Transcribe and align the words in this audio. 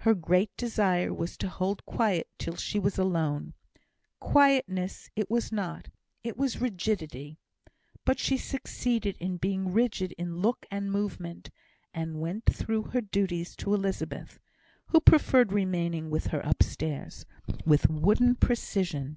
Her 0.00 0.14
great 0.16 0.50
desire 0.56 1.14
was 1.14 1.36
to 1.36 1.48
hold 1.48 1.84
quiet 1.86 2.28
till 2.36 2.56
she 2.56 2.80
was 2.80 2.98
alone. 2.98 3.54
Quietness 4.18 5.08
it 5.14 5.30
was 5.30 5.52
not 5.52 5.88
it 6.24 6.36
was 6.36 6.60
rigidity; 6.60 7.38
but 8.04 8.18
she 8.18 8.36
succeeded 8.38 9.16
in 9.20 9.36
being 9.36 9.72
rigid 9.72 10.10
in 10.18 10.38
look 10.38 10.66
and 10.68 10.90
movement, 10.90 11.50
and 11.94 12.18
went 12.20 12.46
through 12.46 12.82
her 12.90 13.00
duties 13.00 13.54
to 13.58 13.72
Elizabeth 13.72 14.40
(who 14.86 14.98
preferred 15.00 15.52
remaining 15.52 16.10
with 16.10 16.26
her 16.34 16.40
upstairs) 16.40 17.24
with 17.64 17.88
wooden 17.88 18.34
precision. 18.34 19.16